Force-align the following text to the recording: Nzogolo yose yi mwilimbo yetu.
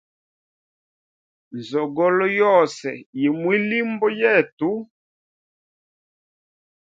Nzogolo 1.57 2.25
yose 2.41 2.89
yi 3.19 3.29
mwilimbo 3.41 4.07
yetu. 4.19 4.71